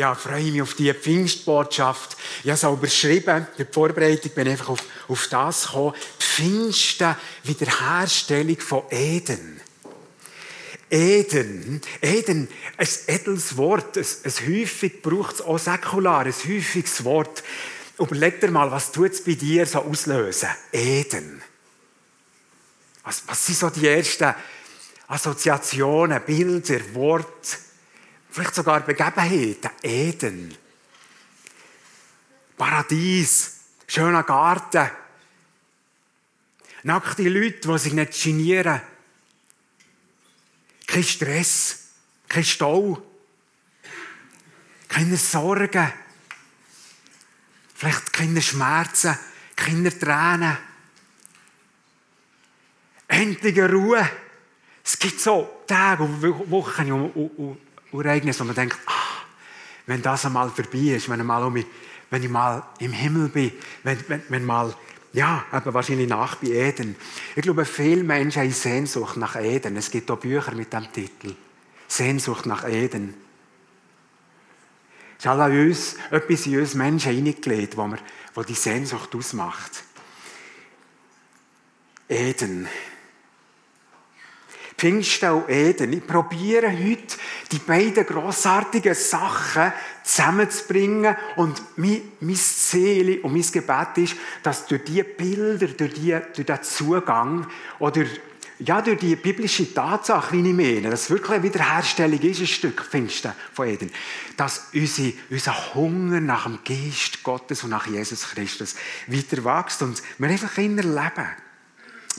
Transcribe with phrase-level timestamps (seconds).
[0.00, 2.16] ja, freue mich auf die Pfingstbotschaft.
[2.42, 3.46] Ich habe es auch überschrieben.
[3.58, 5.94] In der Vorbereitung bin ich einfach auf, auf das gekommen.
[6.18, 9.60] Pfingsten, Wiederherstellung von Eden.
[10.88, 11.82] Eden.
[12.00, 13.98] Eden, ein edles Wort.
[13.98, 17.44] Ein, ein häufig braucht es auch säkular, ein häufiges Wort.
[17.98, 20.48] Überleg dir mal, was tut es bei dir so auslösen?
[20.72, 21.42] Eden.
[23.04, 24.34] Was, was sind so die ersten
[25.08, 27.58] Assoziationen, Bilder, Worte,
[28.30, 29.70] vielleicht sogar Begebenheiten?
[29.82, 30.56] Eden.
[32.56, 34.90] Paradies, schöner Garten.
[36.82, 38.80] Nackte Leute, die sich nicht genieren.
[40.86, 41.88] Kein Stress,
[42.28, 43.02] kein Stau,
[44.88, 45.92] keine Sorgen,
[47.74, 49.16] vielleicht keine Schmerzen,
[49.54, 50.56] keine Tränen.
[53.08, 54.08] Endliche Ruhe.
[54.84, 57.58] Es gibt so Tage und Wochen und, und,
[57.92, 59.24] Ereignisse, wo man denkt, ah,
[59.86, 61.64] wenn das einmal vorbei ist, wenn, einmal um
[62.10, 64.74] wenn ich mal im Himmel bin, wenn, wenn, wenn mal
[65.12, 66.94] ja, eben wahrscheinlich nach bei Eden.
[67.34, 69.76] Ich glaube, viele Menschen haben Sehnsucht nach Eden.
[69.76, 71.34] Es gibt auch Bücher mit dem Titel.
[71.88, 73.14] Sehnsucht nach Eden.
[75.18, 77.98] Es ist all uns, etwas in uns Menschen hineingelegt, wo, wir,
[78.34, 79.82] wo die Sehnsucht ausmacht.
[82.08, 82.68] Eden.
[84.80, 85.92] Pfingsten und Eden.
[85.92, 87.18] Ich probiere heute,
[87.52, 91.14] die beiden grossartigen Sachen zusammenzubringen.
[91.36, 96.46] Und mein, mein Ziel und mein Gebet ist, dass durch diese Bilder, durch, die, durch
[96.46, 97.46] diesen Zugang
[97.78, 98.06] oder
[98.60, 102.46] ja, durch die biblische Tatsache, wie ich meine, dass es wirklich eine Wiederherstellung ist, ein
[102.46, 103.90] Stück Pfingsten von Eden,
[104.38, 108.76] dass unsere, unser Hunger nach dem Geist Gottes und nach Jesus Christus
[109.08, 111.28] weiter wächst und wir einfach inner leben.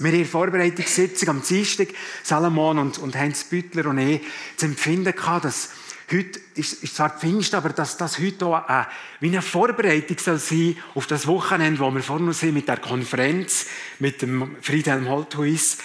[0.03, 1.89] Wir in der Vorbereitungssitzung am Dienstag,
[2.23, 4.21] Salomon und, und Heinz Büttler und ich,
[4.57, 5.69] zu empfinden gehabt, dass
[6.11, 8.85] heute, ist, ist zwar Pfingst, aber dass das heute auch äh,
[9.19, 13.67] wie eine Vorbereitung soll sein auf das Wochenende, wo wir vorne sind mit der Konferenz,
[13.99, 15.78] mit dem Friedhelm Holthuis.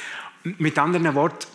[0.44, 1.46] Mit anderen Worten,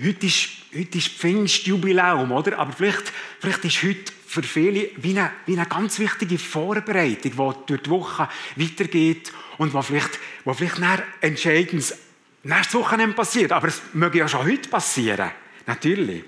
[0.00, 2.56] heute ist, heute ist Pfingstjubiläum, oder?
[2.60, 7.66] Aber vielleicht, vielleicht ist heute für viele wie eine, wie eine ganz wichtige Vorbereitung, die
[7.66, 11.94] durch die Woche weitergeht und wo vielleicht, wo vielleicht nach entscheidendes
[12.42, 13.52] nächstes Wochenende passiert.
[13.52, 15.30] Aber es möge ja schon heute passieren.
[15.66, 16.24] Natürlich.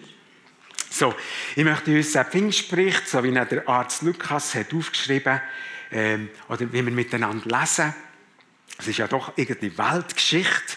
[0.91, 1.15] So,
[1.57, 5.41] ich möchte uns einen Pfingstbericht, so wie der Arzt Lukas hat aufgeschrieben
[5.91, 7.95] ähm, oder wie wir miteinander lesen.
[8.79, 10.77] Es ist ja doch irgendwie Weltgeschichte.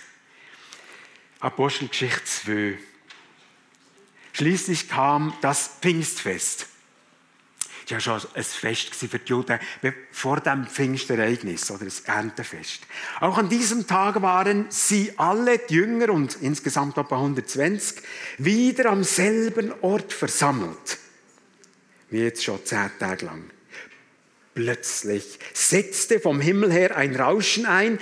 [1.42, 2.78] Apostelgeschichte 2.
[4.34, 6.68] Schließlich kam das Pfingstfest.
[7.88, 9.60] Das war schon ein Fest für die Juden
[10.12, 12.82] vor dem Pfingstereignis oder das Erntefest.
[13.22, 18.02] Auch an diesem Tag waren sie alle, die Jünger und insgesamt etwa 120,
[18.40, 20.98] wieder am selben Ort versammelt.
[22.10, 23.44] Wie jetzt schon zehn Tage lang.
[24.56, 28.00] Plötzlich setzte vom Himmel her ein Rauschen ein,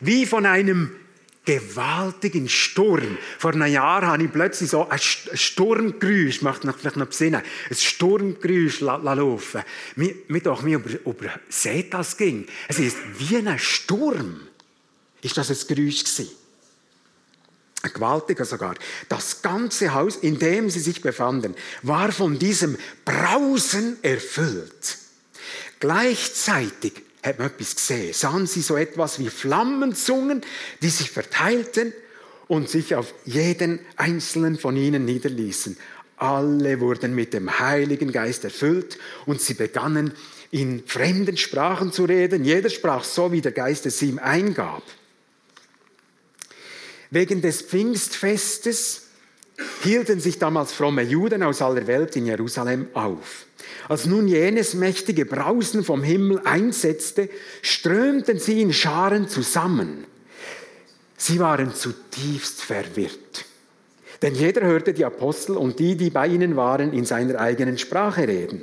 [0.00, 0.96] wie von einem
[1.44, 3.18] gewaltigen Sturm.
[3.38, 7.76] Vor einem Jahr habe ich plötzlich so ein Sturmgeräusch, möchte ich vielleicht noch besinnen, ein
[7.76, 9.62] Sturmgeräusch laufen.
[9.96, 12.46] Mir, mir doch mir über, über See das ging.
[12.68, 14.40] Es ist wie ein Sturm.
[15.20, 16.30] Ist das ein Geräusch gewesen?
[17.82, 18.74] Ein gewaltiger sogar.
[19.10, 24.98] Das ganze Haus, in dem sie sich befanden, war von diesem Brausen erfüllt.
[25.80, 26.94] Gleichzeitig
[27.24, 28.12] hat man etwas gesehen.
[28.12, 30.42] Sahen sie so etwas wie Flammenzungen,
[30.82, 31.92] die sich verteilten
[32.48, 35.76] und sich auf jeden einzelnen von ihnen niederließen.
[36.16, 40.12] Alle wurden mit dem Heiligen Geist erfüllt und sie begannen
[40.50, 42.44] in fremden Sprachen zu reden.
[42.44, 44.82] Jeder sprach so, wie der Geist es ihm eingab.
[47.10, 49.02] Wegen des Pfingstfestes
[49.82, 53.43] hielten sich damals fromme Juden aus aller Welt in Jerusalem auf.
[53.88, 57.28] Als nun jenes mächtige Brausen vom Himmel einsetzte,
[57.62, 60.04] strömten sie in Scharen zusammen.
[61.16, 63.44] Sie waren zutiefst verwirrt.
[64.22, 68.26] Denn jeder hörte die Apostel und die, die bei ihnen waren, in seiner eigenen Sprache
[68.26, 68.62] reden.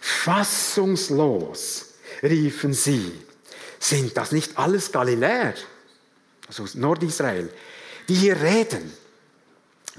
[0.00, 1.88] Fassungslos
[2.22, 3.12] riefen sie,
[3.78, 5.54] sind das nicht alles Galiläer,
[6.48, 7.50] also Nordisrael,
[8.08, 8.92] die hier reden?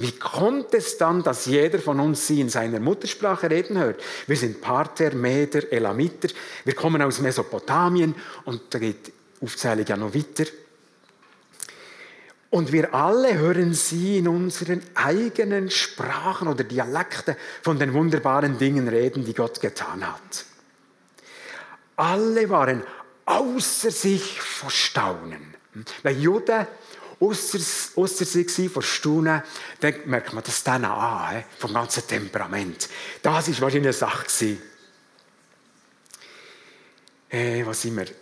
[0.02, 4.02] Wie kommt es dann, dass jeder von uns sie in seiner Muttersprache reden hört?
[4.26, 6.30] Wir sind Parther, Meder, Elamiter.
[6.66, 8.16] Wir kommen aus Mesopotamien
[8.46, 10.46] und da geht die Aufzählung ja noch weiter.
[12.50, 18.88] Und wir alle hören sie in unseren eigenen Sprachen oder Dialekten von den wunderbaren Dingen
[18.88, 20.46] reden, die Gott getan hat.
[21.96, 22.84] Alle waren
[23.26, 25.56] außer sich vor Staunen.
[26.04, 26.68] Bei Juden
[27.22, 27.60] ausser,
[27.96, 29.42] ausser sich vor Stunden,
[29.80, 32.90] dann merkt man das dann an, vom ganzen Temperament.
[33.22, 34.58] Das war wahrscheinlich eine Sache.
[37.30, 38.14] Äh, was sind?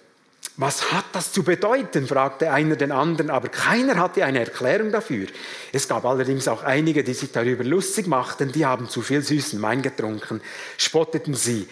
[0.57, 2.05] Was hat das zu bedeuten?
[2.05, 5.27] fragte einer den anderen, aber keiner hatte eine Erklärung dafür.
[5.71, 9.61] Es gab allerdings auch einige, die sich darüber lustig machten, die haben zu viel süßen
[9.61, 10.41] Wein getrunken,
[10.77, 11.67] spotteten sie.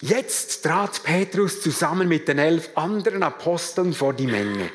[0.00, 4.70] Jetzt trat Petrus zusammen mit den elf anderen Aposteln vor die Menge.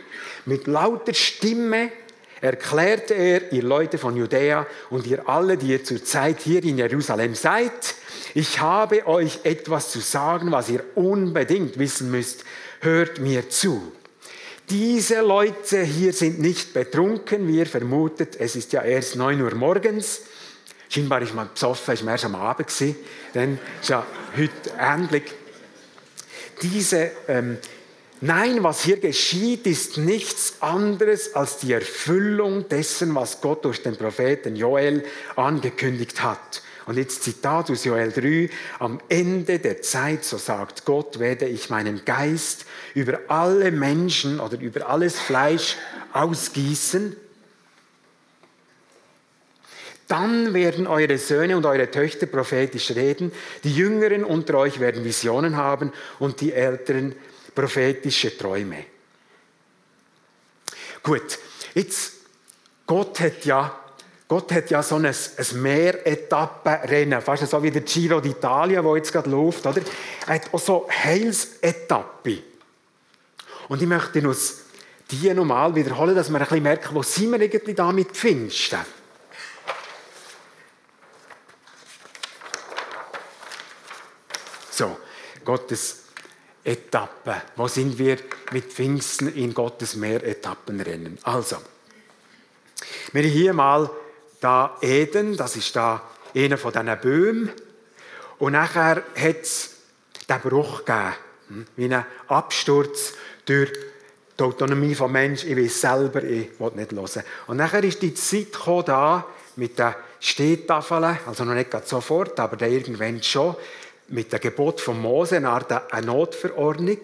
[0.45, 1.89] Mit lauter Stimme
[2.42, 7.33] erklärte er, ihr Leute von Judäa und ihr alle, die ihr zurzeit hier in Jerusalem
[7.33, 7.95] seid,
[8.36, 12.44] ich habe euch etwas zu sagen, was ihr unbedingt wissen müsst
[12.81, 13.92] hört mir zu.
[14.69, 18.36] Diese Leute hier sind nicht betrunken, wie ihr vermutet.
[18.39, 20.21] Es ist ja erst 9 Uhr morgens.
[20.95, 22.95] Scheinbar ist man besoffen, ist man erst am Abend gewesen.
[23.33, 24.06] Dann ist ja
[24.38, 25.24] heute ähnlich.
[26.62, 27.57] Diese, ähm,
[28.21, 33.97] nein, was hier geschieht, ist nichts anderes als die Erfüllung dessen, was Gott durch den
[33.97, 35.03] Propheten Joel
[35.36, 36.62] angekündigt hat.
[36.86, 38.50] Und jetzt Zitat aus Joel 3.
[38.80, 44.57] Am Ende der Zeit, so sagt Gott, werde ich meinen Geist über alle Menschen oder
[44.62, 45.75] über alles Fleisch
[46.13, 47.18] ausgießen.
[50.07, 53.31] Dann werden eure Söhne und eure Töchter prophetisch reden,
[53.63, 57.16] die Jüngeren unter euch werden Visionen haben und die Älteren
[57.56, 58.86] prophetische Träume.
[61.02, 61.40] Gut,
[61.74, 62.13] jetzt,
[62.86, 63.80] Gott hat ja
[64.28, 69.12] Gott hat ja so ein, ein Mehretappenrennen, fast so wie der Giro d'Italia, wo jetzt
[69.12, 69.66] gerade läuft.
[69.68, 69.81] Oder?
[70.25, 72.40] Er hat auch so Heilsetappe.
[73.68, 74.62] Und ich möchte uns
[75.12, 78.07] die nochmal wiederholen, dass wir ein bisschen merken, wo sind wir eigentlich da mit?
[84.72, 84.98] So,
[85.45, 86.06] Gottes
[86.63, 87.44] Etappe.
[87.56, 88.18] Wo sind wir
[88.51, 91.19] mit Pfingsten in Gottes Mehretappenrennen?
[91.24, 91.57] Also,
[93.13, 93.89] wir hier mal
[94.42, 96.01] da Eden, das ist da
[96.36, 97.51] einer von diesen Böhmen.
[98.39, 99.75] Und nachher hat es
[100.27, 101.13] den Bruch gegeben,
[101.47, 103.13] hm, wie einen Absturz
[103.45, 103.71] durch
[104.38, 105.50] die Autonomie des Menschen.
[105.51, 107.24] Ich weiß selber, ich will nicht hören.
[107.47, 109.25] Und nachher ist die Zeit gekommen, da
[109.56, 113.56] mit den Stehtafeln, also noch nicht sofort, aber dann irgendwann schon,
[114.07, 117.00] mit dem Gebot von Mose, eine Notverordnung.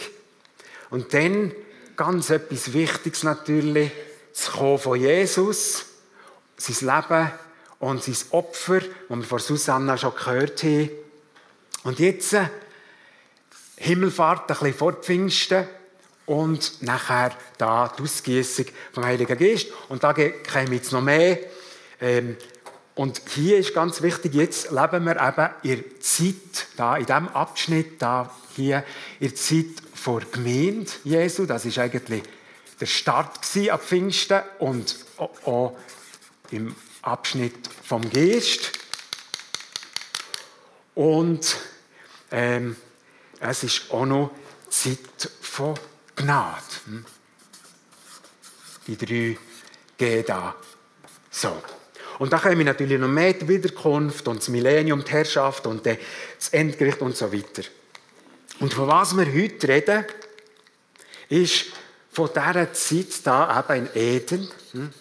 [0.90, 1.52] Und dann
[1.96, 3.92] ganz etwas Wichtiges natürlich,
[4.34, 5.86] das Kommen von Jesus
[6.62, 7.32] sein Leben
[7.80, 10.90] und sein Opfer, das wir von Susanna schon gehört haben.
[11.84, 12.46] Und jetzt äh,
[13.78, 15.68] Himmelfahrt, ein bisschen vor Pfingsten
[16.28, 19.68] und nachher da die Ausgießung vom Heiligen Geist.
[19.90, 21.40] Und da käme jetzt noch mehr.
[22.00, 22.38] Ähm,
[23.02, 27.30] und hier ist ganz wichtig, jetzt leben wir eben in der Zeit, da in diesem
[27.30, 28.00] Abschnitt,
[28.56, 28.86] hier,
[29.20, 29.66] in der Zeit
[29.96, 31.48] vor Gemeinde Jesu.
[31.48, 32.22] Das ist eigentlich
[32.80, 33.40] der Start
[33.72, 35.76] ab Pfingsten und auch
[36.52, 38.72] im Abschnitt vom Geist.
[40.94, 41.58] Und
[42.30, 42.76] ähm,
[43.40, 44.30] es ist auch noch
[44.70, 45.74] Zeit von
[46.16, 46.62] Gnade.
[46.86, 47.06] Hm?
[48.86, 49.40] Die drei
[49.98, 50.56] gehen da
[51.32, 51.64] so.
[52.22, 56.50] Und da kommen natürlich noch mehr die Wiederkunft und das Millennium, die Herrschaft und das
[56.52, 57.64] Endgericht und so weiter.
[58.60, 60.06] Und von was wir heute reden,
[61.30, 61.72] ist
[62.12, 64.92] von dieser Zeit da eben in Eden, hm,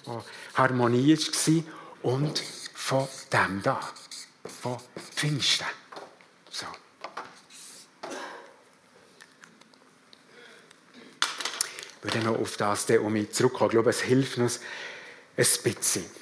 [0.54, 1.62] Harmonie war
[2.10, 3.78] und von dem da,
[4.62, 4.78] von
[5.14, 5.66] Pfingsten.
[6.50, 6.64] So.
[11.98, 13.68] Ich würde noch auf das mich zurückkommen.
[13.68, 14.60] Ich glaube, es hilft uns
[15.36, 16.19] ein bisschen.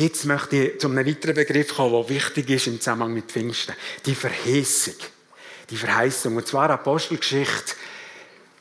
[0.00, 3.74] Jetzt möchte ich zu einem weiteren Begriff kommen, der wichtig ist im Zusammenhang mit Pfingsten.
[4.06, 4.94] Die Verheißung.
[5.68, 6.36] Die Verheißung.
[6.36, 7.74] Und zwar Apostelgeschichte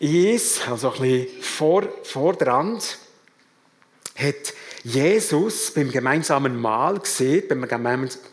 [0.02, 2.98] 1, also ein bisschen vor, vor der Rand,
[4.18, 4.54] hat
[4.84, 7.66] Jesus beim gemeinsamen Mahl gesehen, beim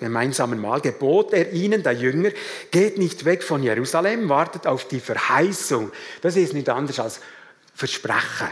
[0.00, 2.30] gemeinsamen Mahl gebot er ihnen, der Jünger,
[2.72, 5.92] geht nicht weg von Jerusalem, wartet auf die Verheißung.
[6.22, 7.20] Das ist nicht anders als
[7.72, 8.48] Versprechen.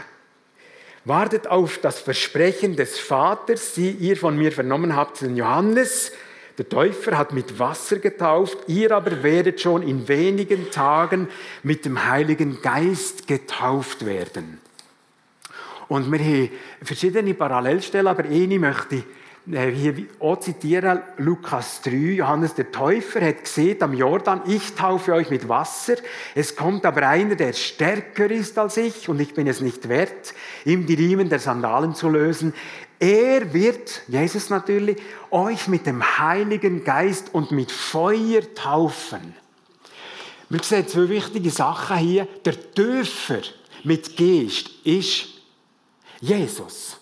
[1.05, 6.11] Wartet auf das Versprechen des Vaters, die ihr von mir vernommen habt, den Johannes.
[6.57, 11.27] Der Täufer hat mit Wasser getauft, ihr aber werdet schon in wenigen Tagen
[11.61, 14.59] mit dem Heiligen Geist getauft werden.
[15.87, 16.49] Und wir haben
[16.81, 19.03] verschiedene Parallelstellen, aber eine möchte ich
[19.47, 25.29] hier auch zitieren, Lukas 3, Johannes der Täufer hat gesehen am Jordan, ich taufe euch
[25.29, 25.95] mit Wasser,
[26.33, 30.33] es kommt aber einer, der stärker ist als ich und ich bin es nicht wert,
[30.65, 32.53] ihm die Riemen der Sandalen zu lösen.
[32.97, 34.97] Er wird, Jesus natürlich,
[35.29, 39.35] euch mit dem Heiligen Geist und mit Feuer taufen.
[40.49, 42.27] Wir sehen zwei wichtige Sachen hier.
[42.45, 43.41] Der Täufer
[43.83, 45.27] mit Geist ist
[46.21, 46.97] Jesus.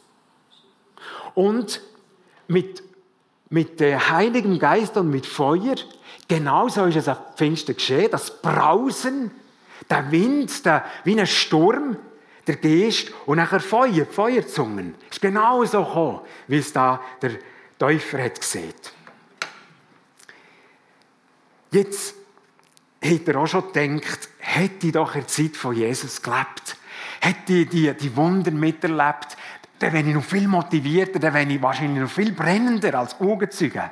[1.35, 1.81] Und
[2.47, 2.83] mit,
[3.50, 5.75] mit dem Heiligen Geist und mit Feuer,
[6.27, 9.31] genauso ist es auf Pfingsten geschehen, das Brausen,
[9.89, 11.97] der Wind, der, wie ein Sturm,
[12.47, 14.95] der Geist und nachher Feuer, Feuerzungen.
[15.09, 17.31] Es ist genau so gekommen, wie es da der
[17.79, 18.73] Täufer hat gesehen.
[21.71, 22.15] Jetzt
[23.03, 26.77] hat er auch schon gedacht, hätte ich doch in der Zeit von Jesus gelebt,
[27.19, 29.38] hätte ich die, die Wunder miterlebt,
[29.84, 33.92] dann wäre ich noch viel motivierter, dann wäre ich wahrscheinlich noch viel brennender als Augenzeuge.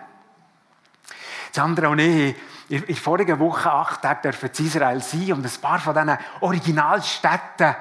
[1.52, 2.36] Sandra und ich
[2.70, 6.18] in der vorigen Woche acht Tage dürfen in Israel sein und ein paar von diesen
[6.40, 7.76] Originalstädten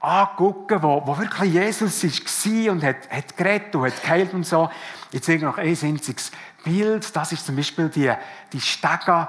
[0.00, 4.68] angucken, wo, wo wirklich Jesus war und hat, hat geredet und hat geheilt und so.
[5.12, 6.32] Ich zeige noch ein einziges
[6.64, 7.14] Bild.
[7.14, 8.12] Das ist zum Beispiel die,
[8.52, 9.28] die Stege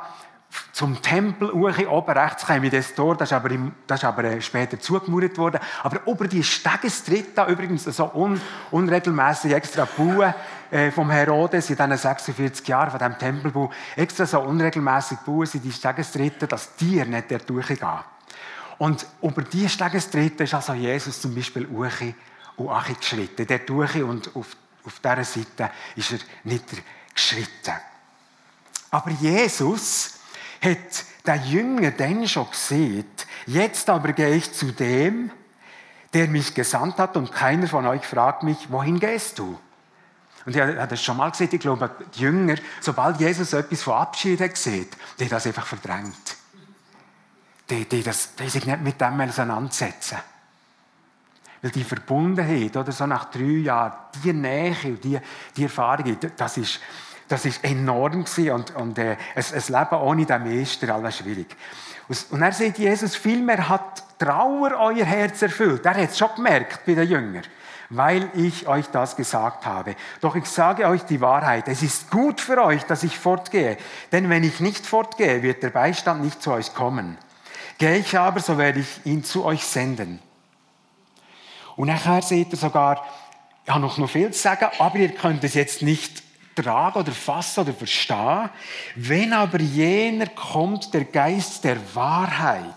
[0.72, 4.41] zum Tempel oben rechts käme das Tor, das ist aber, im, das ist aber äh,
[4.41, 5.60] später zugemauert worden.
[5.83, 8.39] Aber über die Stegestritt da übrigens so un,
[8.72, 10.33] unregelmäßig extra bauen
[10.72, 15.63] äh, vom Herodes in diesen 46 Jahren von diesem Tempelbau, extra so unregelmäßig bauen sind
[15.63, 17.79] die Stegestritte, dass Tiere nicht dort durchgehen.
[18.79, 22.13] Und über diese Stegestritte ist also Jesus zum Beispiel Uchi
[22.57, 23.48] und Achi geschritten.
[23.48, 24.48] Der durch und auf,
[24.83, 26.65] auf dieser Seite ist er nicht
[27.13, 27.74] geschritten.
[28.89, 30.19] Aber Jesus
[30.63, 33.05] hat der Jünger dann schon gesehen.
[33.46, 35.32] Jetzt aber gehe ich zu dem,
[36.13, 39.60] der mich gesandt hat und keiner von euch fragt mich, wohin gehst du?
[40.46, 43.93] Und ich habe das schon mal gesehen, ich glaube, die Jünger, sobald Jesus etwas von
[43.96, 44.88] Abschied hat gesehen,
[45.20, 46.38] die das einfach verdrängt.
[47.70, 50.17] Die, die, das, die sich nicht mit dem auseinandersetzen.
[51.62, 55.17] Weil die Verbundenheit, oder so nach drei Jahren, die Nähe und die,
[55.55, 56.82] die Erfahrung, das ist,
[57.27, 61.56] das ist enorm gewesen und, und äh, ein, ein Leben ohne den Meister, alles schwierig.
[62.32, 65.86] Und er sagt Jesus, vielmehr hat Trauer euer Herz erfüllt.
[65.86, 67.44] Er hat es schon gemerkt bei den Jüngern,
[67.89, 69.96] weil ich euch das gesagt habe.
[70.22, 73.77] Doch ich sage euch die Wahrheit, es ist gut für euch, dass ich fortgehe,
[74.12, 77.18] denn wenn ich nicht fortgehe, wird der Beistand nicht zu euch kommen.
[77.77, 80.20] Gehe ich aber, so werde ich ihn zu euch senden.
[81.75, 83.03] Und nachher seht ihr sogar,
[83.65, 86.22] ich habe noch viel zu sagen, aber ihr könnt es jetzt nicht
[86.55, 88.50] tragen oder fassen oder verstehen.
[88.95, 92.74] Wenn aber jener kommt, der Geist der Wahrheit,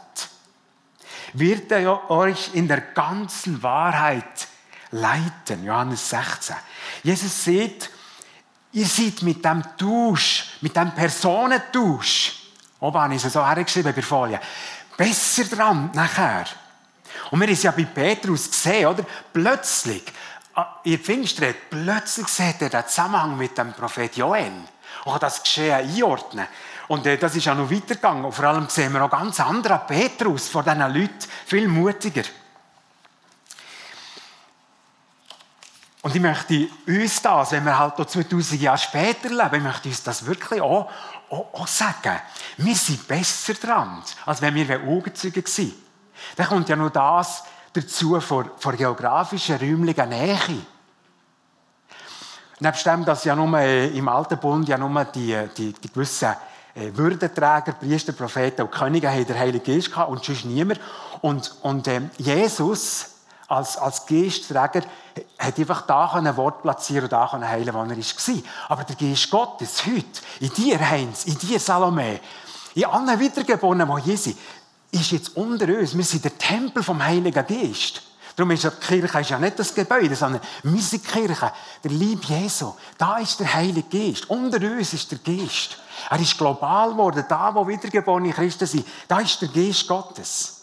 [1.32, 4.48] wird er euch in der ganzen Wahrheit
[4.90, 5.64] leiten.
[5.64, 6.56] Johannes 16.
[7.02, 7.90] Jesus sieht,
[8.72, 12.42] ihr seid mit dem Tausch, mit dem Personentausch,
[12.80, 14.40] oben habe es so hergeschrieben bei Folie,
[14.96, 16.46] besser dran nachher.
[17.30, 19.04] Und wir haben es ja bei Petrus gesehen, oder?
[19.32, 20.04] Plötzlich
[20.58, 24.52] Ah, ihr Pfingstred, plötzlich sieht er den Zusammenhang mit dem Prophet Joel
[25.04, 26.46] und kann das Geschehen einordnen.
[26.88, 28.24] Und äh, das ist ja noch weitergegangen.
[28.24, 32.22] Und vor allem sehen wir auch ganz andere Petrus vor diesen Leuten, viel mutiger.
[36.00, 40.02] Und ich möchte uns das, wenn wir halt 2000 Jahre später leben, ich möchte uns
[40.04, 40.90] das wirklich auch,
[41.28, 42.18] auch, auch sagen.
[42.56, 45.74] Wir sind besser dran, als wenn wir Augenzeuge waren.
[46.36, 47.42] Dann kommt ja noch das,
[47.76, 50.38] dazu vor, vor geografischer räumlicher Nähe.
[52.58, 56.34] Nebst dem, dass ja nur äh, im Alten Bund ja nur die, die, die gewissen
[56.74, 60.80] äh, Würdenträger, Priester, Propheten und Könige haben der Heilige Geist gehabt und sonst niemand.
[61.20, 63.16] Und, und ähm, Jesus
[63.48, 64.82] als, als Geistträger
[65.38, 68.42] hat einfach da ein Wort platzieren und da heilen, wo er war.
[68.68, 72.20] Aber der Geist Gottes heute, in dir Heinz, in dir Salome,
[72.74, 74.38] in allen Wiedergeborenen, die hier sind,
[74.90, 75.96] ist jetzt unter uns.
[75.96, 78.02] Wir sind der Tempel vom Heiligen Geist.
[78.36, 81.52] Darum ist die Kirche ist ja nicht das Gebäude, sondern wir sind die Kirche,
[81.82, 82.74] der Lieb Jesu.
[82.98, 84.28] Da ist der Heilige Geist.
[84.28, 85.78] Unter uns ist der Geist.
[86.10, 87.24] Er ist global geworden.
[87.26, 90.55] Da, wo wiedergeborene Christen sind, da ist der Geist Gottes.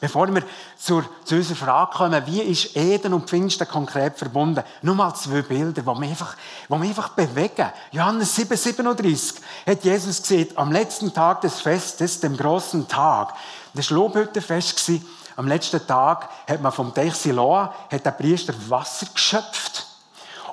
[0.00, 0.42] Bevor wir
[0.78, 4.62] zur, zu unserer Frage kommen, wie ist Eden und Pfingsten konkret verbunden?
[4.82, 6.36] Nur mal zwei Bilder, die mich einfach,
[6.68, 7.70] die mich einfach bewegen.
[7.92, 13.34] Johannes 7, 37 hat Jesus gesagt, am letzten Tag des Festes, dem großen Tag,
[13.74, 14.90] das war Lobhüttenfest,
[15.36, 19.86] am letzten Tag hat man vom Teich Siloa, hat der Priester Wasser geschöpft.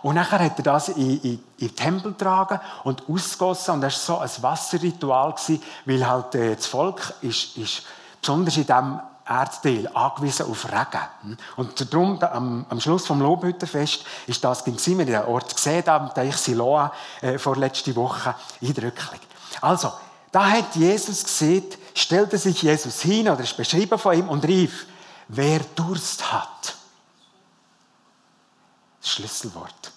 [0.01, 3.75] Und nachher hat er das in, in, in den Tempel getragen und ausgossen.
[3.75, 5.35] Und das war so ein Wasserritual,
[5.85, 7.83] weil halt äh, das Volk ist, ist
[8.19, 11.37] besonders in diesem Erdteil angewiesen auf Regen.
[11.55, 16.13] Und darum, am, am Schluss vom Lobhüttenfest, ist das, ging wir den Ort gesehen, am
[16.13, 19.21] Teich Siloa, äh, vor letzte Woche, eindrücklich.
[19.61, 19.91] Also,
[20.31, 24.87] da hat Jesus gesehen, stellte sich Jesus hin, oder ist beschrieben von ihm, und rief,
[25.27, 26.75] wer Durst hat.
[29.01, 29.91] Das Schlüsselwort.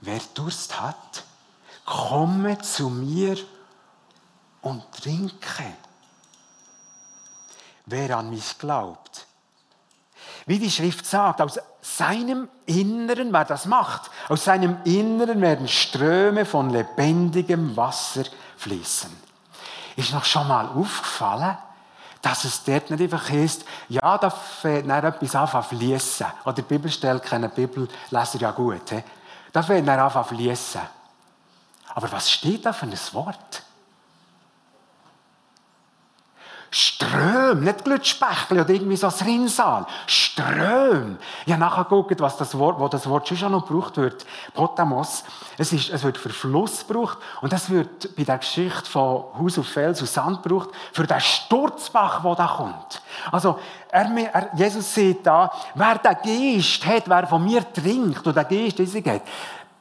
[0.00, 1.24] Wer Durst hat,
[1.84, 3.36] komme zu mir
[4.62, 5.64] und trinke
[7.92, 9.26] wer an mich glaubt.
[10.46, 16.44] wie die Schrift sagt, aus seinem Inneren, wer das macht, aus seinem Inneren werden Ströme
[16.44, 18.24] von lebendigem Wasser
[18.56, 19.10] fließen.
[19.94, 21.56] Ist noch schon mal aufgefallen,
[22.22, 26.26] dass es dort nicht einfach ist, ja, da fängt dann etwas an fließen.
[26.44, 28.90] Oder die Bibelstelle kennen Bibelleser ja gut.
[28.90, 29.02] He?
[29.52, 30.80] Da fängt dann an fließen.
[31.94, 33.61] Aber was steht da für ein Wort?
[36.74, 39.84] Ström, nicht Glütschbächli oder irgendwie so ein Rinnsal.
[40.06, 41.18] Ström.
[41.44, 44.24] Ich habe nachher geguckt, was das Wort, wo das Wort schon noch gebraucht wird.
[44.54, 45.22] Potamos.
[45.58, 49.58] Es, ist, es wird für Fluss gebraucht und das wird bei der Geschichte von Haus
[49.58, 53.02] auf Fels und Sand gebraucht für den Sturzbach, der da kommt.
[53.30, 53.58] Also,
[53.90, 58.44] er, er, Jesus sieht da, wer den Geist hat, wer von mir trinkt und der
[58.44, 59.22] Geist in sich hat,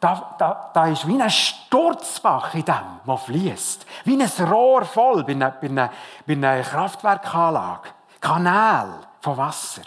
[0.01, 3.85] da, da, da ist wie ein Sturzbach in dem, der fließt.
[4.03, 5.91] Wie ein Rohr voll bei einer, bei einer,
[6.25, 7.89] bei einer Kraftwerkanlage.
[8.19, 9.83] Kanal von Wasser.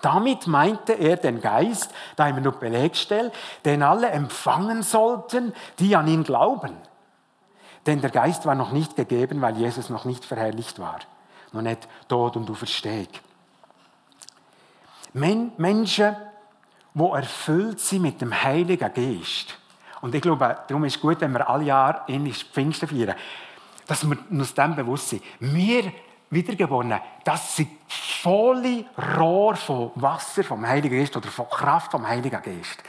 [0.00, 3.30] Damit meinte er den Geist, da haben wir noch Belegstelle,
[3.64, 6.76] den alle empfangen sollten, die an ihn glauben.
[7.86, 10.98] Denn der Geist war noch nicht gegeben, weil Jesus noch nicht verherrlicht war.
[11.52, 13.20] Noch nicht tot und auferstehend.
[15.12, 16.16] Menschen
[16.94, 19.58] wo erfüllt sind mit dem Heiligen Geist.
[20.00, 23.16] Und ich glaube, darum ist es gut, wenn wir alle Jahre in Pfingsten feiern,
[23.86, 25.22] dass wir uns dem bewusst sind.
[25.40, 25.92] Wir
[26.32, 28.86] Wiedergeborenen, das sind volle
[29.18, 32.82] Rohr von Wasser vom Heiligen Geist oder von Kraft vom Heiligen Geist.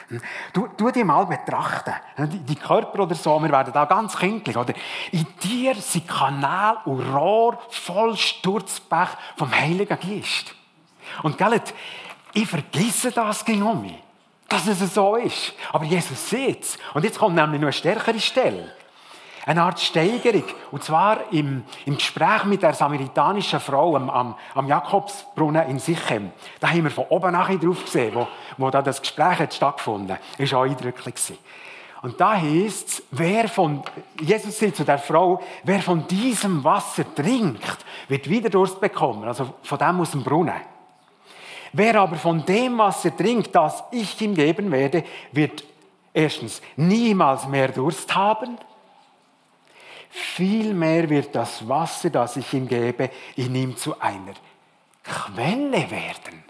[0.54, 1.94] Du, du die mal betrachten.
[2.20, 4.74] Die, die Körper oder so, wir werden da ganz kindlich, oder?
[5.12, 10.56] In dir sind Kanal und Rohr voll Sturzbach vom Heiligen Geist.
[11.22, 11.62] Und gell,
[12.34, 13.96] ich vergesse das gegen um mich,
[14.50, 15.54] dass es so ist.
[15.72, 16.78] Aber Jesus sieht es.
[16.94, 18.74] Und jetzt kommt nämlich noch eine stärkere Stelle.
[19.46, 20.46] Eine Art Steigerung.
[20.72, 26.32] Und zwar im, im Gespräch mit der samaritanischen Frau am, am, am Jakobsbrunnen in Sichem.
[26.60, 30.16] Da haben wir von oben nachher drauf gesehen, wo, wo da das Gespräch hat stattgefunden
[30.16, 30.22] hat.
[30.38, 31.16] Das war auch eindrücklich.
[32.02, 33.84] Und da heißt es, wer von,
[34.20, 39.26] Jesus sagt zu der Frau, wer von diesem Wasser trinkt, wird wieder Durst bekommen.
[39.26, 40.73] Also von dem aus dem Brunnen.
[41.74, 45.64] Wer aber von dem Wasser trinkt, das ich ihm geben werde, wird
[46.14, 48.60] erstens niemals mehr Durst haben.
[50.10, 54.34] Vielmehr wird das Wasser, das ich ihm gebe, in ihm zu einer
[55.04, 56.44] Quelle werden.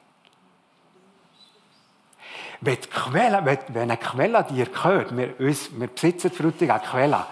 [2.60, 7.26] Wenn, Quelle, wenn eine Quelle dir gehört, wir, uns, wir besitzen Frutig eine Quelle,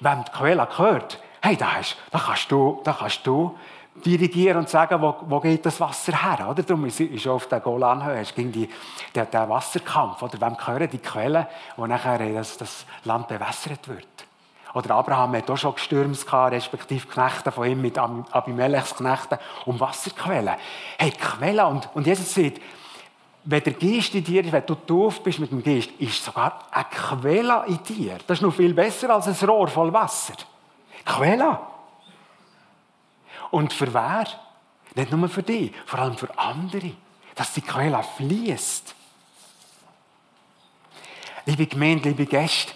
[0.00, 3.56] wenn die Quelle gehört, hey, da, hast, da, kannst du, da kannst du
[4.04, 6.48] dirigieren und sagen, wo, wo geht das Wasser her.
[6.50, 6.62] Oder?
[6.62, 8.68] Darum ist, ist auf der Golanhöhe ging die,
[9.14, 10.22] der, Wasserkampf.
[10.22, 14.06] Oder wem gehören die Quellen, wo nachher das, das Land bewässert wird.
[14.74, 19.80] Oder Abraham hat auch schon Gestürms gehabt, respektive Knechte von ihm mit Abimelechs Knechten um
[19.80, 20.54] Wasserquellen.
[20.98, 21.66] Hey, Quellen.
[21.66, 22.60] Und, und Jesus sagt,
[23.44, 26.64] wenn der Geist in dir ist, wenn du doof bist mit dem Geist, ist sogar
[26.72, 28.18] eine Quelle in dir.
[28.26, 30.34] Das ist noch viel besser als ein Rohr voll Wasser.
[31.04, 31.58] Quelle.
[33.50, 34.26] Und für wer?
[34.94, 36.92] Nicht nur für dich, vor allem für andere.
[37.34, 38.94] Dass die Quelle fließt.
[41.44, 42.72] Liebe Gemeinde, liebe Gäste,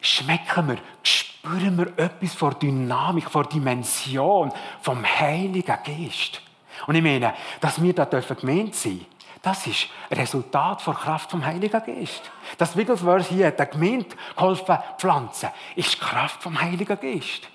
[0.00, 6.42] schmecken wir, spüren wir etwas von Dynamik, von Dimension vom Heiligen Geist.
[6.86, 9.06] Und ich meine, dass wir da gemeint sein
[9.42, 12.22] das ist Resultat der Kraft vom Heiligen Geist.
[12.56, 17.48] Das Wigglesworth hier, der Gemeinde geholfen pflanzen, ist Kraft vom Heiligen Geist.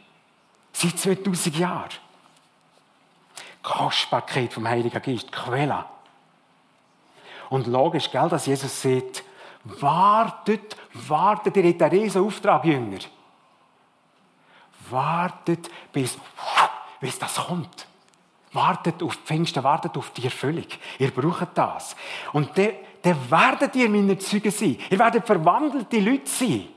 [0.72, 1.90] Seit 2000 Jahren.
[3.64, 5.86] Kostbarkeit vom Heiligen Geist, Quelle.
[7.50, 9.24] Und logisch, gell, dass Jesus sagt,
[9.64, 13.00] wartet, wartet, ihr habt einen riesen Auftrag, Jünger.
[14.90, 16.18] Wartet, bis,
[17.00, 17.88] bis das kommt.
[18.52, 20.68] Wartet auf Pfingsten, wartet auf die Erfüllung.
[21.00, 21.96] Ihr braucht das.
[22.34, 24.78] Und dann, dann werdet ihr meine Zeugen sein.
[24.90, 26.68] Ihr werdet verwandelte Leute sein.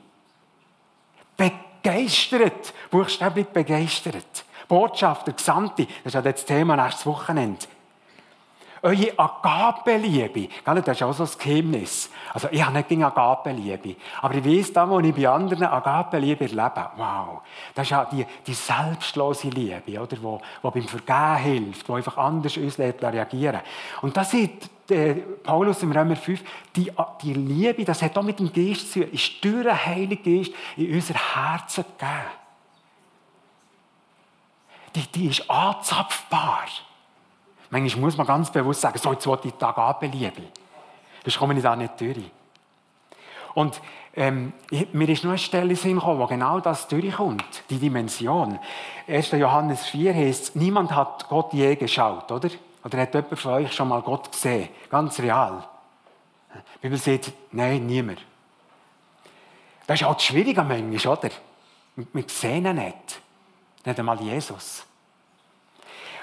[1.37, 4.46] Begeistert, buchstäblich begeistert.
[4.69, 7.67] Botschafter, Gesandte, das ist ja das Thema nächstes Wochenende.
[8.83, 12.11] Eure Agape-Liebe, das ist auch so ein Geheimnis.
[12.33, 16.45] Also ich habe nicht gegen Agape-Liebe, aber ich weiß, da, wo ich bei anderen Agape-Liebe
[16.45, 17.41] erlebe, wow,
[17.75, 22.17] das ist ja die, die selbstlose Liebe, oder, wo, wo beim Vergehen hilft, wo einfach
[22.19, 23.61] anders uns reagieren
[24.03, 24.71] Und das sieht
[25.43, 26.45] Paulus im Römer 5,
[26.77, 30.23] die, die Liebe, das hat auch mit dem Geist zu tun, ist durch den Heiligen
[30.23, 32.36] Geist in unser Herzen gegeben
[34.97, 36.65] die, die ist anzapfbar.
[37.71, 40.43] Manchmal muss man ganz bewusst sagen, so, jetzt will ich Tag Abeliebe.
[41.23, 42.31] Sonst komme ich da nicht durch.
[43.55, 43.81] Und
[44.15, 44.53] ähm,
[44.93, 48.59] mir ist nur eine Stelle gekommen, wo genau das durchkommt, die Dimension.
[49.09, 49.33] 1.
[49.33, 52.51] Johannes 4 heißt niemand hat Gott je geschaut, oder?
[52.85, 54.69] Oder hat jemand von euch schon mal Gott gesehen?
[54.91, 55.65] Ganz real.
[56.77, 58.25] Die Bibel sagt, nein, niemand.
[59.87, 61.31] Das ist halt schwierig manchmal, oder?
[61.97, 63.21] Wir sehen ihn nicht.
[63.87, 64.85] Nicht einmal Jesus.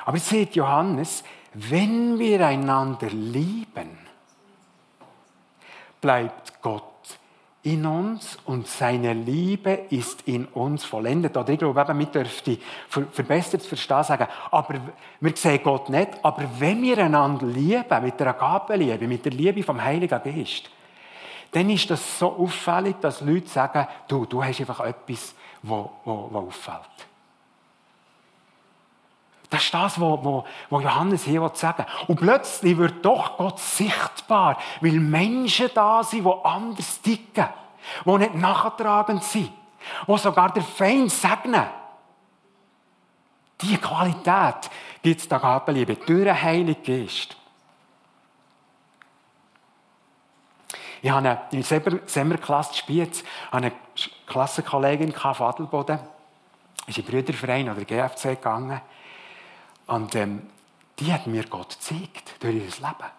[0.05, 1.23] Aber jetzt sagt Johannes,
[1.53, 3.97] wenn wir einander lieben,
[6.01, 6.83] bleibt Gott
[7.63, 11.37] in uns und seine Liebe ist in uns vollendet.
[11.37, 12.57] Oder ich glaube, eben, wir dürften
[12.89, 14.81] verbessert verstehen sagen, aber
[15.21, 19.63] wir sehen Gott nicht, aber wenn wir einander lieben, mit der Agapeliebe, mit der Liebe
[19.63, 20.69] vom Heiligen Geist,
[21.51, 27.12] dann ist das so auffällig, dass Leute sagen, du, du hast einfach etwas, was auffällt.
[29.53, 32.05] Das ist das, was Johannes hier sagen will.
[32.07, 37.45] Und plötzlich wird doch Gott sichtbar, weil Menschen da sind, die anders ticken,
[38.03, 39.51] die nicht nachtragend sind,
[40.07, 41.67] die sogar der Feind segnen.
[43.61, 44.71] Diese Qualität
[45.03, 47.37] gibt es da Gabenliebe durch den Heiligen Geist.
[51.03, 53.71] Ich habe in der Semmerklasse Spiez eine
[54.25, 55.99] Klassenkollegin von Adelboden,
[56.87, 58.81] ist in Brüderverein oder GFC gegangen.
[59.87, 60.43] Und ähm,
[60.99, 63.11] die hat mir Gott gezeigt durch ihr Leben.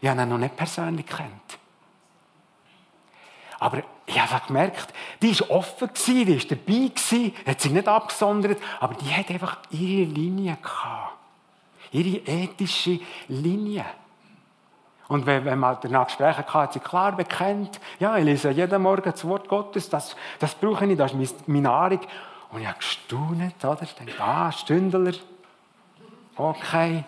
[0.00, 1.58] Ich habe ihn noch nicht persönlich kennt.
[3.58, 8.94] Aber ich habe gemerkt, die war offen, die war dabei, hat sich nicht abgesondert, aber
[8.94, 11.14] die hat einfach ihre Linie gehabt.
[11.92, 13.86] Ihre ethische Linie.
[15.08, 18.82] Und wenn, wenn man danach Gespräche hatte, hat sie klar bekennt, ja, ich lese jeden
[18.82, 22.00] Morgen das Wort Gottes, das, das brauche ich, das ist meine Nahrung.
[22.50, 23.82] Und ich habe gestaunt, oder?
[23.82, 25.12] Ich denke, ah, Stündler,
[26.36, 27.04] Okay.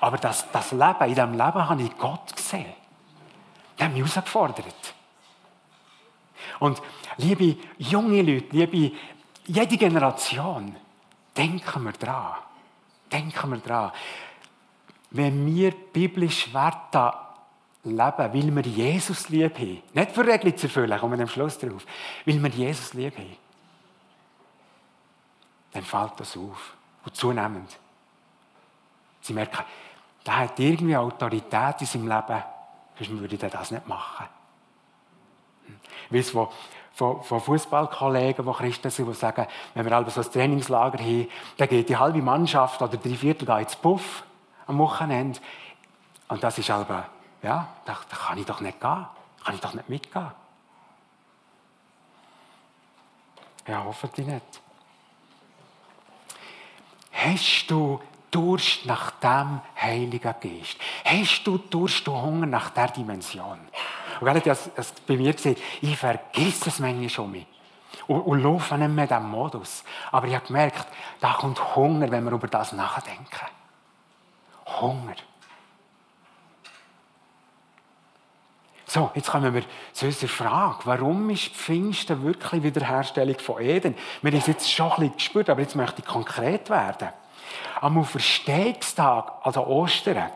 [0.00, 2.74] Aber das, das Leben, in diesem Leben habe ich Gott gesehen.
[3.78, 4.94] Der hat mich herausgefordert.
[6.58, 6.80] Und
[7.18, 8.96] liebe junge Leute, liebe
[9.46, 10.76] jede Generation,
[11.36, 12.34] denken wir dran.
[13.12, 13.92] Denken wir dran.
[15.10, 17.12] Wenn wir biblisch Werte
[17.84, 21.58] leben, weil wir Jesus lieb haben, nicht für Regeln zu erfüllen, kommen wir am Schluss
[21.58, 21.86] drauf,
[22.24, 23.36] weil wir Jesus lieb haben,
[25.72, 26.74] dann fällt das auf.
[27.04, 27.78] Und zunehmend.
[29.26, 29.64] Sie merken,
[30.24, 32.42] der hat irgendwie Autorität in seinem Leben,
[32.96, 34.26] sonst würde er das nicht machen.
[36.08, 36.48] Ich weiß von,
[36.92, 41.28] von, von Fußballkollegen, die Christen sind, die sagen, wenn wir also so ein Trainingslager haben,
[41.56, 44.22] dann geht die halbe Mannschaft oder drei Viertel ins Puff
[44.68, 45.40] am Wochenende.
[46.28, 47.08] Und das ist aber,
[47.42, 49.06] ja, da, da kann ich doch nicht gehen.
[49.44, 50.30] Kann ich doch nicht mitgehen.
[53.66, 54.60] Ja, hoffentlich nicht.
[57.12, 58.00] Hast du
[58.36, 60.76] Durst nach dem Heiligen Geist?
[61.06, 63.58] Hast du Durst und Hunger nach der Dimension?
[64.20, 67.46] Und gerade das, das bei mir gesehen, ich vergesse das manchmal schon mal.
[68.06, 69.84] Und, und laufe nicht mehr in diesem Modus.
[70.12, 70.86] Aber ich habe gemerkt,
[71.18, 73.46] da kommt Hunger, wenn wir über das nachdenken.
[74.82, 75.14] Hunger.
[78.84, 79.62] So, jetzt kommen wir
[79.94, 80.80] zu unserer Frage.
[80.84, 83.96] Warum ist Pfingsten wirklich Wiederherstellung von Eden?
[84.20, 87.08] Wir haben es jetzt schon ein bisschen gespürt, aber jetzt möchte ich konkret werden.
[87.80, 90.30] Am Auferstehungstag, also Ostern,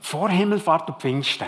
[0.00, 1.46] vor Himmelfahrt und Pfingsten,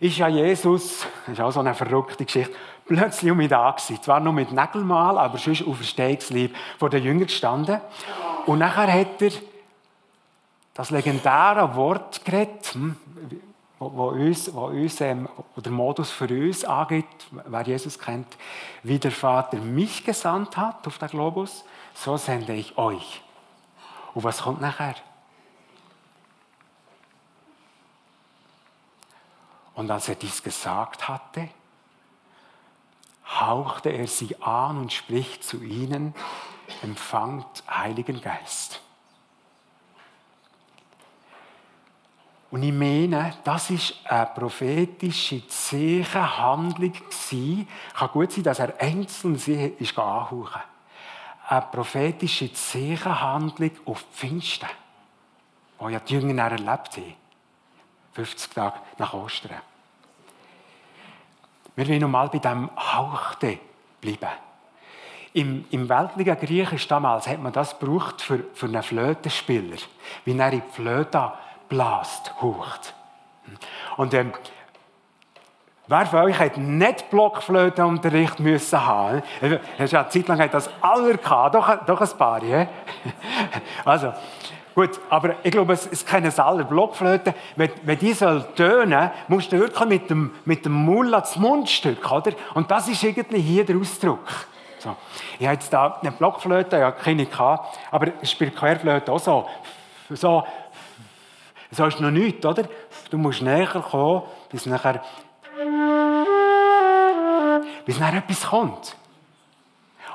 [0.00, 2.54] ist ja Jesus, das ist auch so eine verrückte Geschichte,
[2.86, 4.02] plötzlich um mich da gewesen.
[4.02, 7.80] Zwar nur mit Nägelmal, aber sonst Auferstehungslieb vor den Jüngern gestanden.
[8.46, 9.32] Und nachher hat er
[10.74, 12.96] das legendäre Wort geredet, hm,
[13.78, 18.36] wo, uns, wo uns ähm, der Modus für uns angeht, wer Jesus kennt,
[18.82, 23.22] wie der Vater mich gesandt hat auf den Globus, so sende ich euch.
[24.16, 24.94] Und was kommt nachher?
[29.74, 31.50] Und als er dies gesagt hatte,
[33.28, 36.14] hauchte er sie an und spricht zu ihnen,
[36.80, 38.80] empfangt Heiligen Geist.
[42.50, 47.68] Und ich meine, das ist eine prophetische Zeichenhandlung gewesen.
[47.92, 50.62] Kann gut sein, dass er einzeln sie ist anhauchen
[51.48, 54.68] eine prophetische Zeichenhandlung auf Pfingsten,
[55.80, 57.14] die ja die Jünger erlebt haben.
[58.14, 59.60] 50 Tage nach Ostern.
[61.74, 63.58] Wir wollen nochmal bei diesem Hauchte
[64.00, 64.30] bleiben.
[65.34, 69.76] Im, Im weltlichen Griechisch damals hat man das gebraucht für, für einen Flötenspieler,
[70.24, 71.32] wie er in die Flöte
[71.68, 72.94] blast, haucht.
[73.98, 74.32] Und ähm,
[75.88, 79.22] Wer von euch hat nicht Blockflötenunterricht müssen haben?
[79.78, 82.66] Hast ja eine Zeit lang das aller gehabt, doch, doch ein paar, ja?
[83.84, 84.12] Also,
[84.74, 86.64] gut, aber ich glaube, es, es kennen alle.
[86.64, 91.36] Blockflöte, wenn, wenn die soll tönen, musst du wirklich mit dem, mit dem Mund ans
[91.36, 92.32] Mundstück, oder?
[92.54, 94.26] Und das ist irgendwie hier der Ausdruck.
[94.78, 94.96] So.
[95.38, 99.46] Ich habe jetzt da eine Blockflöte, ja, keine gehabt, aber ich spiele Querflöte auch so.
[100.10, 100.44] so,
[101.70, 102.64] so ist noch nichts, oder?
[103.08, 105.00] Du musst näher kommen, bis nachher,
[107.86, 108.96] bis nachher etwas kommt.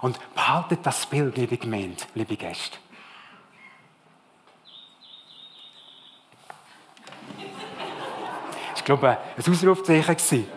[0.02, 2.78] Und behaltet das Bild, liebe Gemeinde, liebe Gäste.
[8.76, 10.48] Ich glaube, ein Ausrufzeichen.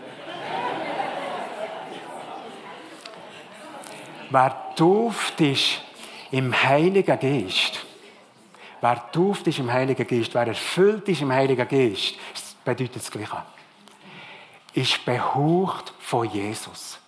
[4.31, 5.83] Wer tauft ist
[6.33, 7.85] im Heiligen Geist,
[8.81, 13.11] wer tauft ist im Heiligen Geist, wer erfüllt ist im Heiligen Geist, das bedeutet das
[13.11, 13.44] Gleiche,
[14.72, 16.98] ist behaucht von Jesus.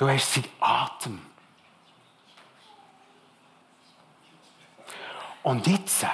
[0.00, 1.20] Du hast seinen Atem.
[5.42, 6.06] Und jetzt,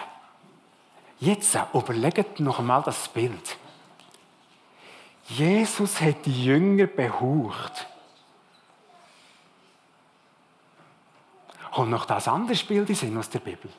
[1.21, 3.57] jetzt überlegt noch einmal das Bild.
[5.29, 7.87] Jesus hat die Jünger behaucht.
[11.71, 13.71] Kommt noch das andere Bild Sinn aus der Bibel?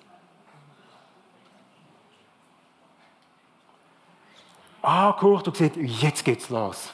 [4.81, 6.93] Angehaucht und gesagt, jetzt geht's los.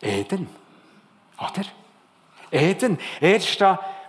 [0.00, 0.65] Eden.
[1.38, 1.66] Oder?
[2.50, 2.98] Eden.
[3.20, 3.58] 1.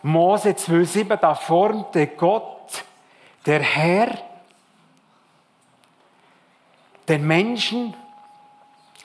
[0.04, 2.84] Mose 2,7, da formte Gott,
[3.46, 4.18] der Herr,
[7.08, 7.94] den Menschen,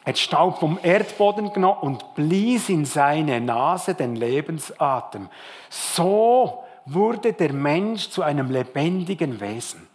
[0.04, 5.28] hat Staub vom Erdboden genommen und blies in seine Nase den Lebensatem.
[5.70, 9.86] So wurde der Mensch zu einem lebendigen Wesen.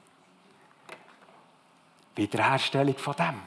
[2.16, 3.42] Wiederherstellung von dem.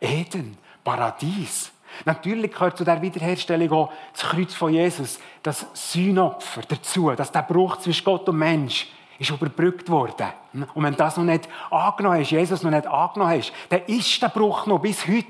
[0.00, 1.72] Eden, Paradies.
[2.04, 7.42] Natürlich gehört zu der Wiederherstellung auch das Kreuz von Jesus, das Sühnopfer dazu, dass der
[7.42, 10.28] Bruch zwischen Gott und Mensch ist überbrückt worden.
[10.74, 14.28] Und wenn das noch nicht angenommen ist, Jesus noch nicht angenommen ist, dann ist der
[14.28, 15.26] Bruch noch bis heute.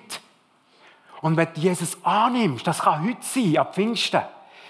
[1.20, 4.22] Und wenn du Jesus annimmst, das kann heute sein, ab Pfingsten,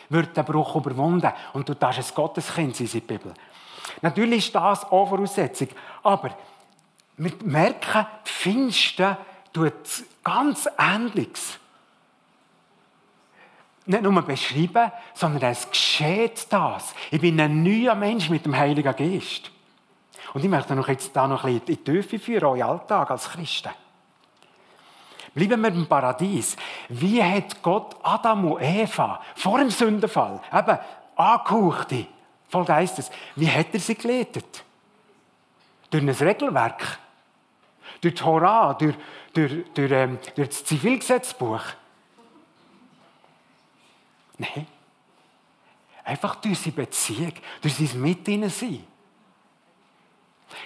[0.08, 3.34] wird der Bruch überwunden und du darfst ein Gotteskind sein, in der Bibel.
[4.02, 5.68] Natürlich ist das auch Voraussetzung,
[6.02, 6.36] aber
[7.16, 9.16] wir merken, Pfingsten
[9.52, 9.72] tut
[10.22, 11.58] ganz Ähnliches
[13.86, 16.94] nicht nur beschreiben, sondern es geschieht das.
[17.10, 19.50] Ich bin ein neuer Mensch mit dem Heiligen Geist.
[20.34, 23.10] Und ich möchte euch jetzt da noch ein bisschen in die Tiefe führen, euren Alltag
[23.10, 23.70] als Christen.
[25.34, 26.56] Bleiben wir im Paradies.
[26.88, 30.78] Wie hat Gott Adam und Eva vor dem Sündenfall, eben
[31.14, 32.06] angehauchte,
[32.48, 34.64] voll Geistes, wie hat er sie geleitet?
[35.90, 36.98] Durch ein Regelwerk?
[38.00, 38.74] Durch die Torah?
[38.74, 38.94] Durch,
[39.32, 41.62] durch, durch, ähm, durch das Zivilgesetzbuch?
[44.38, 44.66] Nein.
[46.04, 48.86] Einfach durch seine Beziehung, durch sein Mit ihnen sein.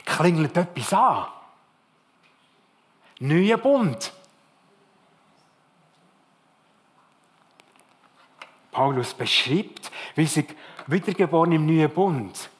[0.04, 1.26] Klingelt etwas an.
[3.20, 4.12] Neuer Bund.
[8.70, 10.46] Paulus beschreibt, wie sich
[10.86, 12.50] wiedergeboren im neuen Bund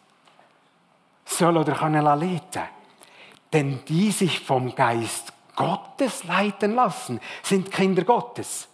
[1.25, 2.63] soll oder können leiten.
[3.53, 8.69] Denn die sich vom Geist Gottes leiten lassen, sind Kinder Gottes.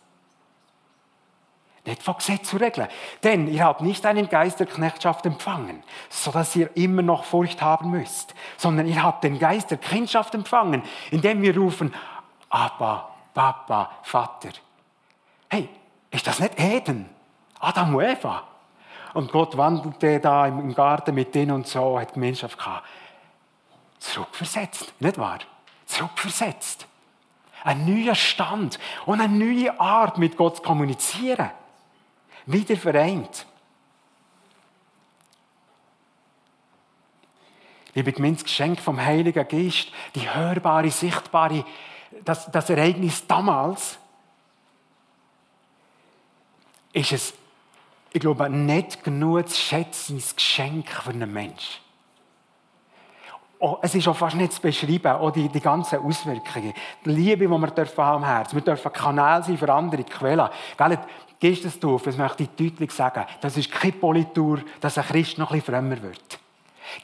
[1.87, 2.89] Nicht von Gesetz zu regeln.
[3.23, 7.91] Denn ihr habt nicht einen Geist der Knechtschaft empfangen, sodass ihr immer noch Furcht haben
[7.91, 11.95] müsst, sondern ihr habt den Geist der Kindschaft empfangen, indem wir rufen,
[12.51, 14.51] Abba, Papa, Vater.
[15.49, 15.69] Hey,
[16.11, 17.09] ist das nicht Eden?
[17.61, 18.43] Adam und Eva.
[19.15, 22.85] Und Gott wandelte da im Garten mit denen und so, hat Gemeinschaft gehabt.
[24.01, 25.39] Zurückversetzt, nicht wahr?
[25.87, 26.87] Zurückversetzt.
[27.63, 31.51] Ein neuer Stand und eine neue Art, mit Gott zu kommunizieren
[32.47, 33.47] wieder vereint.
[37.95, 41.65] Liebe Gemeinde, das Geschenk vom Heiligen Geist, die hörbare, sichtbare,
[42.25, 43.99] das, das Ereignis damals,
[46.93, 47.35] ist es,
[48.13, 51.87] ich glaube, nicht genug zu schätzendes Geschenk für einen Menschen.
[53.59, 56.75] Oh, es ist auch fast nicht zu beschreiben, auch die, die ganzen Auswirkungen.
[57.05, 58.57] Die Liebe, die wir dürfen haben am Herzen.
[58.57, 60.49] Wir dürfen Kanal sein für andere Quellen.
[61.41, 65.61] Geistestaufe, das möchte ich deutlich sagen, das ist keine Politur, dass ein Christ noch ein
[65.61, 66.39] bisschen frömmer wird.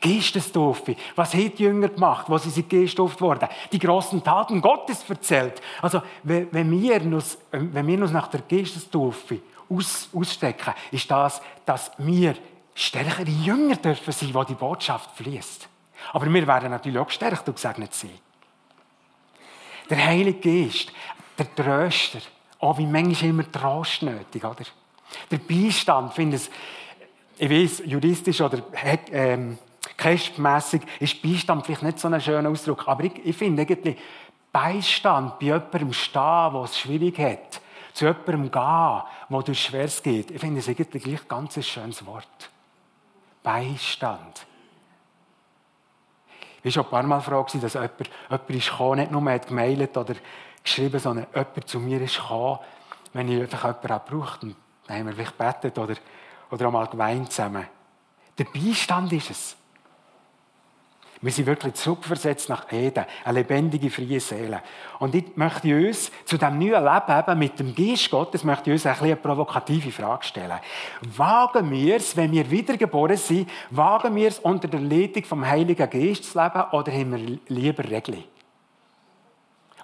[0.00, 0.96] Geistestaufe.
[1.14, 3.48] Was haben die Jünger gemacht, wo sie sind geistauft wurden?
[3.70, 5.60] Die grossen Taten Gottes erzählt.
[5.82, 11.90] Also, wenn wir uns, wenn wir uns nach der Geistestaufe aus, ausstecken, ist das, dass
[11.98, 12.34] wir
[12.74, 15.68] stärkere Jünger dürfen sein, wo die Botschaft fließt.
[16.12, 18.18] Aber wir werden natürlich auch gestärkt und gesegnet sein.
[19.90, 20.92] Der Heilige Geist,
[21.38, 22.20] der Tröster,
[22.64, 24.64] Oh, wie manchmal immer Trost nötig, oder?
[25.32, 26.48] Der Beistand, finde ich,
[27.36, 28.62] ich weiß, juristisch oder
[29.10, 29.58] ähm,
[29.96, 33.96] kästmässig ist Beistand vielleicht nicht so ein schöner Ausdruck, aber ich, ich finde irgendwie
[34.52, 37.60] Beistand bei jemandem stehen, der es schwierig hat,
[37.94, 42.06] zu jemandem gehen, wo durch Schweres geht, ich finde es irgendwie gleich ganz ein schönes
[42.06, 42.50] Wort.
[43.42, 44.46] Beistand.
[46.62, 49.48] Ich war schon ein paar Mal froh, dass jemand, jemand ist gekommen, nicht nur hat
[49.48, 50.14] gemailt oder
[50.62, 52.58] geschrieben, sondern jemand zu mir ist gekommen,
[53.12, 54.42] wenn ich einfach jemanden auch braucht.
[54.42, 55.94] Und dann haben wir vielleicht gebetet oder,
[56.50, 57.66] oder mal geweint zusammen.
[58.38, 59.56] Der Beistand ist es.
[61.22, 64.60] Wir sind wirklich zurückversetzt nach Eden, eine lebendige, freie Seele.
[64.98, 68.74] Und ich möchte uns zu diesem neuen Leben eben mit dem Geist Gottes möchte ich
[68.74, 70.58] uns ein eine provokative Frage stellen.
[71.16, 75.88] Wagen wir es, wenn wir wiedergeboren sind, wagen wir es unter der Leitung vom Heiligen
[75.88, 78.24] Geist zu leben oder haben wir lieber Regeln?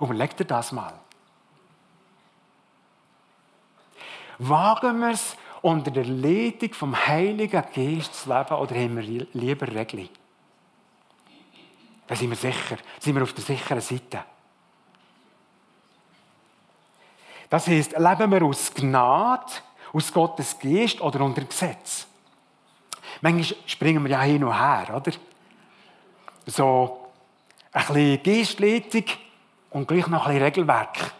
[0.01, 0.95] Überlegt ihr das mal.
[4.39, 9.67] Wagen wir es, unter der Leitung vom Heiligen Geist zu leben oder haben wir lieber
[9.67, 10.09] Regeln?
[12.07, 14.25] Da sind wir sicher, sind wir auf der sicheren Seite.
[17.51, 19.53] Das heisst, leben wir aus Gnade,
[19.93, 22.07] aus Gottes Geist oder unter Gesetz?
[23.21, 25.13] Manchmal springen wir ja hin und her, oder?
[26.47, 27.11] So
[27.73, 29.05] ein bisschen Geistleitung
[29.71, 31.13] und gleich noch ein bisschen Regelwerk.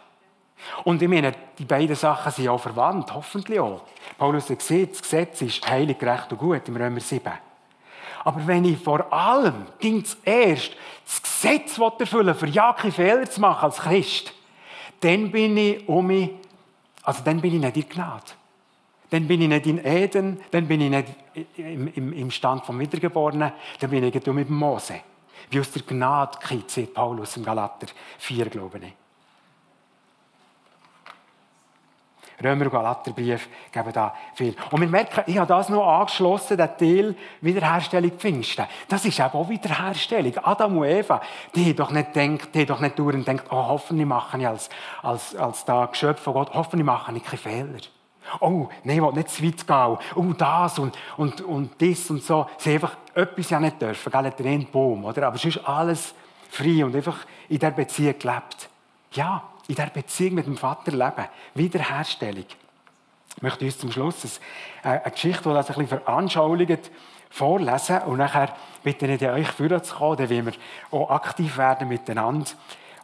[0.83, 3.81] Und ich meine, die beiden Sachen sind auch verwandt, hoffentlich auch.
[4.17, 7.31] Paulus hat gesagt, das Gesetz ist heilig, gerecht und gut im Römer 7.
[8.23, 13.39] Aber wenn ich vor allem ging erst das Gesetz erfüllen für ja keine Fehler zu
[13.41, 14.33] machen als Christ,
[14.99, 16.31] dann bin ich um mich,
[17.03, 18.33] also dann bin ich nicht in Gnade.
[19.09, 21.07] Dann bin ich nicht in Eden, dann bin ich nicht
[21.57, 25.01] im, im, im Stand vom Wiedergeborenen, dann bin ich mit dem Mose.
[25.49, 28.93] Wie aus der Gnade sagt Paulus im Galater 4, glaube ich.
[32.43, 34.55] Römer- und Galaterbrief geben da viel.
[34.71, 38.65] Und wir merken, ich habe das noch angeschlossen, der Teil Wiederherstellung Pfingsten.
[38.87, 40.37] Das ist eben auch Wiederherstellung.
[40.43, 41.21] Adam und Eva,
[41.53, 44.37] die haben doch nicht gedacht, die haben doch nicht durch und denkt, oh, hoffentlich mache
[44.37, 44.69] ich als,
[45.01, 47.79] als, als da Geschöpf von Gott, hoffentlich mache ich keine Fehler.
[48.39, 50.11] Oh, nein, ich will nicht zu weit gehen.
[50.15, 52.47] Oh, das und, und, und das und so.
[52.57, 55.27] Sie einfach etwas ja nicht dürfen, gell, der Baum, oder?
[55.27, 56.13] Aber ist alles
[56.49, 58.69] frei und einfach in dieser Beziehung gelebt.
[59.13, 61.27] Ja, in dieser Beziehung mit dem Vater leben.
[61.55, 62.45] Wiederherstellung.
[63.35, 64.39] Ich möchte uns zum Schluss
[64.83, 66.91] eine Geschichte, die das ein bisschen veranschaulicht,
[67.29, 70.53] vorlesen und nachher bitte ich euch führen zu kommen, dann wollen wir
[70.91, 72.49] auch aktiv werden miteinander.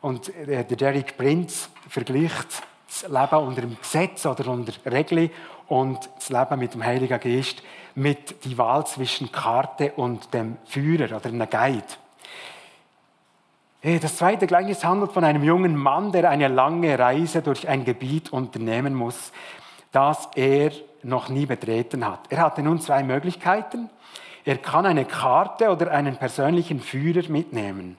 [0.02, 5.32] Und äh, der Derek Prinz vergleicht das Leben unter dem Gesetz oder unter Regeln
[5.68, 7.64] und das Leben mit dem Heiligen Geist
[7.96, 11.84] mit die Wahl zwischen Karte und dem Führer oder einem Guide.
[14.02, 18.34] Das zweite Gleichnis handelt von einem jungen Mann, der eine lange Reise durch ein Gebiet
[18.34, 19.32] unternehmen muss,
[19.92, 20.72] das er
[21.04, 22.22] noch nie betreten hat.
[22.30, 23.90] Er hatte nun zwei Möglichkeiten.
[24.44, 27.98] Er kann eine Karte oder einen persönlichen Führer mitnehmen.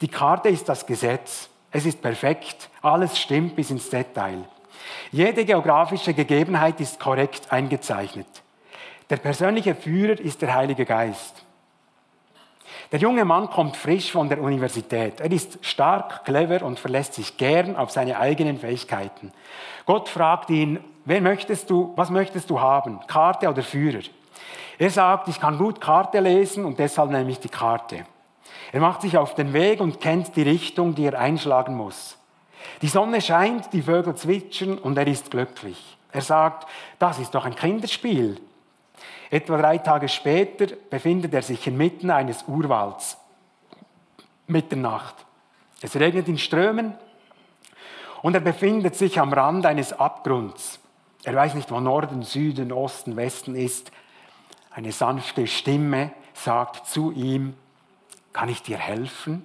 [0.00, 1.48] Die Karte ist das Gesetz.
[1.72, 2.67] Es ist perfekt.
[2.82, 4.44] Alles stimmt bis ins Detail.
[5.10, 8.28] Jede geografische Gegebenheit ist korrekt eingezeichnet.
[9.10, 11.44] Der persönliche Führer ist der Heilige Geist.
[12.92, 15.20] Der junge Mann kommt frisch von der Universität.
[15.20, 19.32] Er ist stark, clever und verlässt sich gern auf seine eigenen Fähigkeiten.
[19.84, 23.00] Gott fragt ihn, wen möchtest du, was möchtest du haben?
[23.06, 24.02] Karte oder Führer?
[24.78, 28.04] Er sagt, ich kann gut Karte lesen und deshalb nehme ich die Karte.
[28.72, 32.16] Er macht sich auf den Weg und kennt die Richtung, die er einschlagen muss.
[32.82, 35.96] Die Sonne scheint, die Vögel zwitschern und er ist glücklich.
[36.12, 38.40] Er sagt, das ist doch ein Kinderspiel.
[39.30, 43.18] Etwa drei Tage später befindet er sich inmitten eines Urwalds.
[44.46, 45.14] Mitternacht.
[45.82, 46.94] Es regnet in Strömen
[48.22, 50.80] und er befindet sich am Rand eines Abgrunds.
[51.24, 53.92] Er weiß nicht, wo Norden, Süden, Osten, Westen ist.
[54.70, 57.54] Eine sanfte Stimme sagt zu ihm,
[58.32, 59.44] kann ich dir helfen?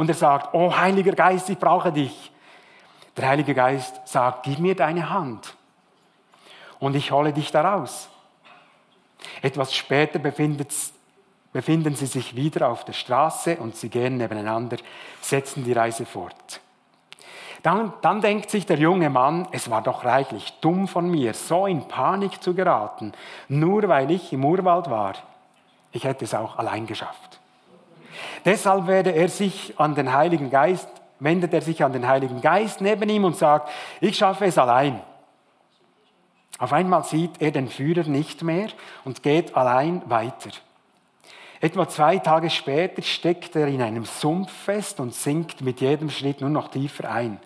[0.00, 2.32] Und er sagt, oh Heiliger Geist, ich brauche dich.
[3.18, 5.54] Der Heilige Geist sagt, gib mir deine Hand
[6.78, 8.08] und ich hole dich daraus.
[9.42, 10.64] Etwas später befinden
[11.96, 14.78] sie sich wieder auf der Straße und sie gehen nebeneinander,
[15.20, 16.62] setzen die Reise fort.
[17.62, 21.66] Dann, dann, denkt sich der junge Mann, es war doch reichlich dumm von mir, so
[21.66, 23.12] in Panik zu geraten,
[23.48, 25.12] nur weil ich im Urwald war.
[25.92, 27.29] Ich hätte es auch allein geschafft.
[28.44, 30.88] Deshalb werde er sich an den Heiligen Geist,
[31.18, 35.00] wendet er sich an den Heiligen Geist neben ihm und sagt, ich schaffe es allein.
[36.58, 38.68] Auf einmal sieht er den Führer nicht mehr
[39.04, 40.50] und geht allein weiter.
[41.60, 46.40] Etwa zwei Tage später steckt er in einem Sumpf fest und sinkt mit jedem Schritt
[46.40, 47.38] nur noch tiefer ein.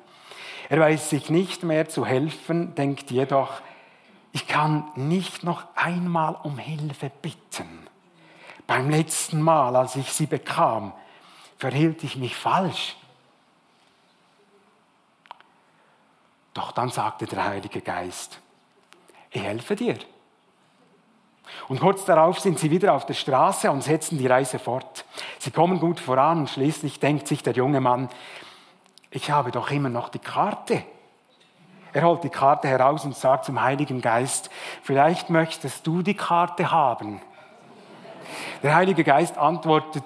[0.69, 3.61] Er weiß sich nicht mehr zu helfen, denkt jedoch,
[4.33, 7.87] ich kann nicht noch einmal um Hilfe bitten.
[8.67, 10.93] Beim letzten Mal, als ich sie bekam,
[11.59, 12.97] verhielt ich mich falsch.
[16.55, 18.41] Doch dann sagte der Heilige Geist,
[19.31, 19.99] ich helfe dir.
[21.69, 25.05] Und kurz darauf sind sie wieder auf der Straße und setzen die Reise fort.
[25.39, 28.09] Sie kommen gut voran und schließlich denkt sich der junge Mann,
[29.11, 30.85] ich habe doch immer noch die Karte.
[31.93, 34.51] Er holt die Karte heraus und sagt zum Heiligen Geist,
[34.83, 37.21] vielleicht möchtest du die Karte haben.
[38.63, 40.05] Der Heilige Geist antwortet,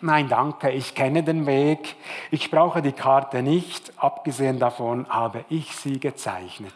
[0.00, 1.96] nein danke, ich kenne den Weg,
[2.30, 6.74] ich brauche die Karte nicht, abgesehen davon habe ich sie gezeichnet.